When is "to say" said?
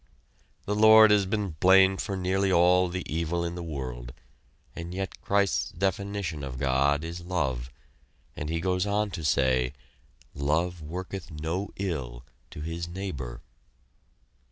9.11-9.73